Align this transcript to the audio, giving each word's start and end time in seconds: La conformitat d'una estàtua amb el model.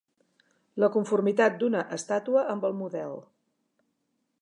La 0.83 0.89
conformitat 0.95 1.61
d'una 1.63 1.85
estàtua 1.99 2.45
amb 2.57 2.69
el 2.71 2.77
model. 2.83 3.17